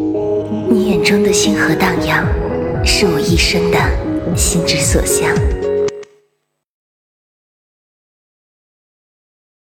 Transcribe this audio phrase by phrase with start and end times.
[0.00, 2.24] 你眼中的星河荡漾
[2.84, 5.57] 是我一生的心之所向。